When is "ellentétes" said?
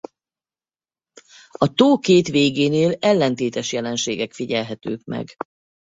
2.99-3.71